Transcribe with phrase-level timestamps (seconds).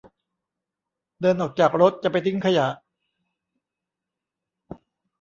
[1.21, 2.67] เดินออกจากรถจะไปทิ้งขยะ